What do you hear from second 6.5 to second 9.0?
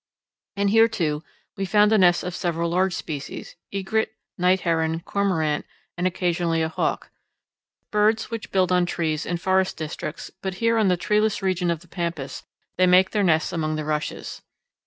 a hawk birds which build on